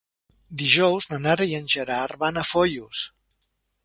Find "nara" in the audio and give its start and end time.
1.25-1.45